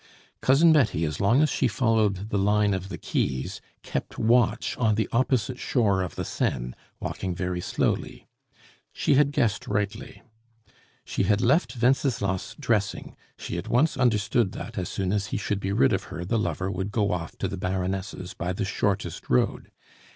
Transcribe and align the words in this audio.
Cousin 0.41 0.73
Betty, 0.73 1.05
as 1.05 1.19
long 1.21 1.43
as 1.43 1.51
she 1.51 1.67
followed 1.67 2.31
the 2.31 2.39
line 2.39 2.73
of 2.73 2.89
the 2.89 2.97
quays, 2.97 3.61
kept 3.83 4.17
watch 4.17 4.75
on 4.77 4.95
the 4.95 5.07
opposite 5.11 5.59
shore 5.59 6.01
of 6.01 6.15
the 6.15 6.25
Seine, 6.25 6.73
walking 6.99 7.35
very 7.35 7.61
slowly. 7.61 8.25
She 8.91 9.13
had 9.13 9.31
guessed 9.31 9.67
rightly. 9.67 10.23
She 11.05 11.25
had 11.25 11.39
left 11.39 11.79
Wenceslas 11.79 12.55
dressing; 12.59 13.15
she 13.37 13.59
at 13.59 13.69
once 13.69 13.95
understood 13.95 14.53
that, 14.53 14.75
as 14.75 14.89
soon 14.89 15.13
as 15.13 15.27
he 15.27 15.37
should 15.37 15.59
be 15.59 15.71
rid 15.71 15.93
of 15.93 16.05
her, 16.05 16.25
the 16.25 16.39
lover 16.39 16.71
would 16.71 16.91
go 16.91 17.11
off 17.11 17.37
to 17.37 17.47
the 17.47 17.55
Baroness' 17.55 18.33
by 18.33 18.53
the 18.53 18.65
shortest 18.65 19.29
road. 19.29 19.69